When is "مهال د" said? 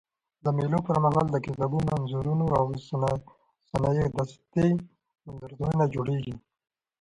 1.05-1.37